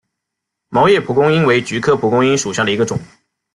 [0.69, 2.99] 毛叶蒲公英为菊科蒲公英属下的一个种。